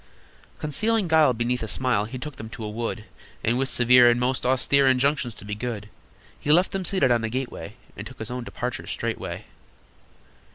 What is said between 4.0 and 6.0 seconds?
and most austere Injunctions to be good,